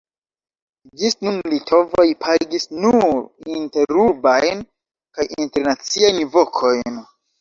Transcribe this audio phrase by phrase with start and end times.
[1.01, 3.19] Ĝis nun litovoj pagis nur
[3.59, 4.65] interurbajn
[5.19, 7.03] kaj internaciajn vokojn.